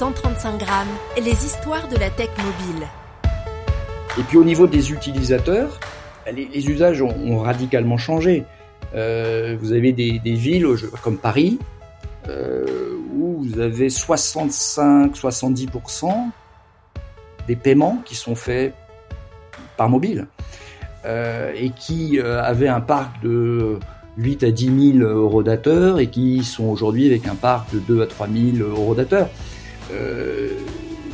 135 0.00 0.58
grammes, 0.58 0.88
les 1.22 1.44
histoires 1.44 1.86
de 1.86 1.96
la 1.98 2.08
tech 2.08 2.30
mobile. 2.38 2.86
Et 4.18 4.22
puis 4.22 4.38
au 4.38 4.44
niveau 4.44 4.66
des 4.66 4.92
utilisateurs, 4.92 5.78
les, 6.32 6.70
usages 6.70 7.02
ont, 7.02 7.40
radicalement 7.40 7.98
changé. 7.98 8.46
Euh, 8.94 9.58
vous 9.60 9.74
avez 9.74 9.92
des, 9.92 10.18
villes 10.24 10.66
comme 11.02 11.18
Paris 11.18 11.58
euh, 12.30 12.96
où 13.14 13.44
vous 13.44 13.60
avez 13.60 13.88
65-70% 13.88 16.30
des 17.46 17.56
paiements 17.56 18.00
qui 18.06 18.14
sont 18.14 18.34
faits 18.34 18.72
par 19.76 19.90
mobile 19.90 20.28
euh, 21.04 21.52
et 21.54 21.68
qui 21.68 22.18
avaient 22.18 22.68
un 22.68 22.80
parc 22.80 23.22
de 23.22 23.78
8 24.16 24.44
à 24.44 24.50
10 24.50 24.94
000 24.98 25.06
eurodateurs 25.06 26.00
et 26.00 26.06
qui 26.06 26.42
sont 26.42 26.70
aujourd'hui 26.70 27.06
avec 27.06 27.28
un 27.28 27.34
parc 27.34 27.74
de 27.74 27.80
2 27.80 28.00
à 28.00 28.06
3 28.06 28.28
000 28.28 28.66
eurodateurs. 28.66 29.28
Euh, 29.28 29.59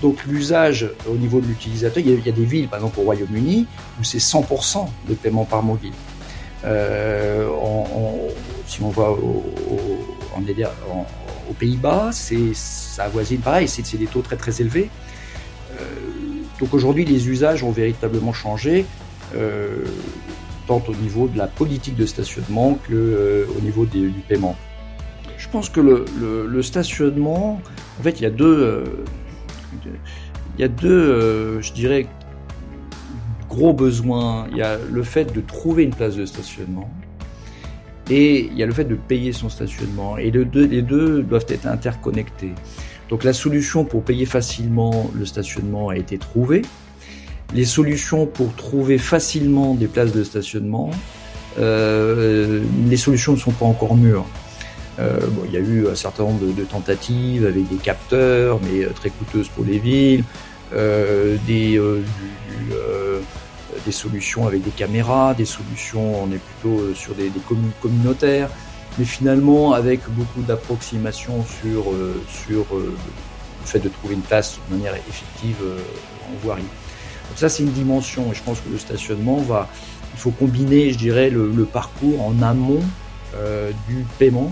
donc 0.00 0.24
l'usage 0.26 0.88
au 1.08 1.14
niveau 1.14 1.40
de 1.40 1.46
l'utilisateur, 1.46 2.02
il, 2.04 2.26
y 2.26 2.28
a 2.28 2.32
des 2.32 2.44
villes, 2.44 2.68
par 2.68 2.80
exemple 2.80 3.00
au 3.00 3.02
Royaume-Uni, 3.02 3.66
où 4.00 4.04
c'est 4.04 4.18
100% 4.18 4.86
de 5.08 5.14
paiement 5.14 5.44
par 5.44 5.62
mobile. 5.62 5.92
Euh, 6.64 7.48
si 8.66 8.82
on 8.82 8.90
va 8.90 9.10
au, 9.10 9.44
aux 11.48 11.54
Pays-Bas, 11.54 12.10
ça 12.12 13.04
avoisine 13.04 13.40
pareil, 13.40 13.68
c'est 13.68 13.96
des 13.96 14.06
taux 14.06 14.22
très 14.22 14.36
très 14.36 14.60
élevés. 14.60 14.90
Euh, 15.72 15.84
donc 16.60 16.74
aujourd'hui, 16.74 17.04
les 17.04 17.28
usages 17.28 17.62
ont 17.62 17.72
véritablement 17.72 18.32
changé. 18.32 18.86
Euh, 19.34 19.84
tant 20.66 20.82
au 20.86 20.94
niveau 20.94 21.26
de 21.26 21.36
la 21.36 21.48
politique 21.48 21.96
de 21.96 22.06
stationnement 22.06 22.78
que 22.88 22.92
euh, 22.94 23.44
au 23.58 23.60
niveau 23.60 23.84
du 23.84 24.12
paiement. 24.28 24.56
Je 25.36 25.48
pense 25.48 25.68
que 25.68 25.80
le, 25.80 26.62
stationnement, 26.62 27.60
en 27.98 28.02
fait, 28.02 28.20
il 28.20 28.22
y 28.22 28.26
a 28.26 28.30
deux, 28.30 28.58
euh, 28.58 28.84
il 30.56 30.60
y 30.60 30.64
a 30.64 30.68
deux, 30.68 30.90
euh, 30.90 31.60
je 31.60 31.72
dirais, 31.72 32.06
gros 33.48 33.72
besoins. 33.72 34.46
Il 34.50 34.56
y 34.56 34.62
a 34.62 34.78
le 34.90 35.02
fait 35.02 35.32
de 35.32 35.40
trouver 35.40 35.84
une 35.84 35.94
place 35.94 36.16
de 36.16 36.26
stationnement 36.26 36.90
et 38.10 38.40
il 38.40 38.56
y 38.56 38.62
a 38.62 38.66
le 38.66 38.72
fait 38.72 38.84
de 38.84 38.94
payer 38.96 39.32
son 39.32 39.48
stationnement. 39.48 40.18
Et 40.18 40.30
les 40.30 40.44
deux, 40.44 40.66
les 40.66 40.82
deux 40.82 41.22
doivent 41.22 41.46
être 41.48 41.66
interconnectés. 41.66 42.52
Donc 43.08 43.24
la 43.24 43.32
solution 43.32 43.84
pour 43.84 44.02
payer 44.02 44.26
facilement 44.26 45.10
le 45.14 45.26
stationnement 45.26 45.90
a 45.90 45.96
été 45.96 46.18
trouvée 46.18 46.62
les 47.54 47.64
solutions 47.64 48.26
pour 48.26 48.54
trouver 48.54 48.98
facilement 48.98 49.74
des 49.74 49.86
places 49.86 50.12
de 50.12 50.24
stationnement, 50.24 50.90
euh, 51.58 52.62
les 52.88 52.96
solutions 52.96 53.32
ne 53.32 53.38
sont 53.38 53.50
pas 53.52 53.66
encore 53.66 53.96
mûres. 53.96 54.26
Euh, 54.98 55.20
bon, 55.28 55.42
il 55.46 55.52
y 55.52 55.56
a 55.56 55.60
eu 55.60 55.88
un 55.88 55.94
certain 55.94 56.24
nombre 56.24 56.52
de, 56.52 56.64
tentatives 56.64 57.46
avec 57.46 57.68
des 57.68 57.76
capteurs, 57.76 58.60
mais 58.62 58.84
euh, 58.84 58.90
très 58.90 59.10
coûteuses 59.10 59.48
pour 59.48 59.64
les 59.64 59.78
villes, 59.78 60.24
euh, 60.74 61.36
des, 61.46 61.78
euh, 61.78 62.02
des 63.86 63.92
solutions 63.92 64.46
avec 64.46 64.62
des 64.62 64.70
caméras, 64.70 65.34
des 65.34 65.46
solutions, 65.46 66.24
on 66.24 66.30
est 66.30 66.40
plutôt 66.40 66.94
sur 66.94 67.14
des, 67.14 67.30
des 67.30 67.40
communautaires, 67.80 68.50
mais 68.98 69.04
finalement 69.04 69.72
avec 69.72 70.00
beaucoup 70.10 70.42
d'approximations 70.42 71.44
sur, 71.44 71.86
sur 72.28 72.66
le 72.76 72.94
fait 73.64 73.80
de 73.80 73.88
trouver 73.88 74.14
une 74.14 74.20
place 74.20 74.58
de 74.68 74.76
manière 74.76 74.94
effective 74.94 75.56
en 76.28 76.44
voirie. 76.44 76.62
Donc 77.32 77.38
ça, 77.38 77.48
c'est 77.48 77.62
une 77.62 77.72
dimension. 77.72 78.30
Et 78.30 78.34
je 78.34 78.42
pense 78.42 78.60
que 78.60 78.68
le 78.68 78.78
stationnement 78.78 79.36
va, 79.38 79.66
il 80.12 80.20
faut 80.20 80.32
combiner, 80.32 80.90
je 80.90 80.98
dirais, 80.98 81.30
le, 81.30 81.64
parcours 81.64 82.22
en 82.22 82.42
amont 82.42 82.82
euh, 83.34 83.70
du 83.88 84.04
paiement 84.18 84.50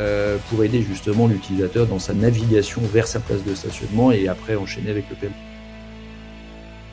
euh, 0.00 0.38
pour 0.48 0.64
aider 0.64 0.82
justement 0.82 1.26
l'utilisateur 1.26 1.86
dans 1.86 1.98
sa 1.98 2.14
navigation 2.14 2.80
vers 2.80 3.06
sa 3.06 3.20
place 3.20 3.44
de 3.44 3.54
stationnement 3.54 4.10
et 4.10 4.28
après 4.28 4.56
enchaîner 4.56 4.90
avec 4.90 5.04
le 5.10 5.16
paiement. 5.16 5.49